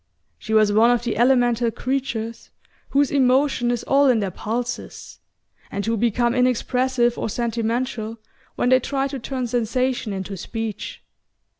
She 0.39 0.55
was 0.55 0.73
one 0.73 0.89
of 0.89 1.03
the 1.03 1.15
elemental 1.15 1.69
creatures 1.69 2.49
whose 2.89 3.11
emotion 3.11 3.69
is 3.69 3.83
all 3.83 4.07
in 4.07 4.17
their 4.19 4.31
pulses, 4.31 5.19
and 5.69 5.85
who 5.85 5.95
become 5.95 6.33
inexpressive 6.33 7.19
or 7.19 7.29
sentimental 7.29 8.17
when 8.55 8.69
they 8.69 8.79
try 8.79 9.07
to 9.09 9.19
turn 9.19 9.45
sensation 9.45 10.11
into 10.11 10.35
speech. 10.37 11.03